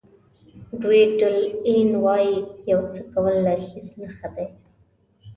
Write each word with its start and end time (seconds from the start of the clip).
ډیویډ 0.79 1.19
الین 1.65 1.91
وایي 2.03 2.35
یو 2.71 2.81
څه 2.93 3.01
کول 3.11 3.35
له 3.45 3.53
هیڅ 3.67 3.87
نه 3.99 4.07
ښه 4.15 4.27
دي. 4.35 4.47